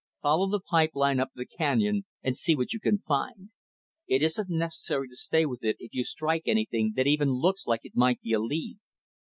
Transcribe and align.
Follow 0.23 0.49
the 0.49 0.59
pipe 0.59 0.93
line 0.95 1.19
up 1.19 1.29
the 1.35 1.45
canyon, 1.45 2.05
and 2.23 2.35
see 2.35 2.55
what 2.55 2.73
you 2.73 2.79
can 2.79 2.97
find. 2.97 3.51
It 4.07 4.23
isn't 4.23 4.49
necessary 4.49 5.07
to 5.09 5.15
say 5.15 5.41
stay 5.41 5.45
with 5.45 5.63
it 5.63 5.75
if 5.77 5.93
you 5.93 6.03
strike 6.03 6.47
anything 6.47 6.93
that 6.95 7.05
even 7.05 7.29
looks 7.33 7.67
like 7.67 7.81
it 7.83 7.95
might 7.95 8.19
be 8.19 8.33
a 8.33 8.39
lead. 8.39 8.79